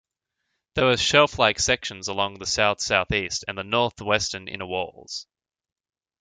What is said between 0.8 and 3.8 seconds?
are shelf-like sections along the south-southeast and the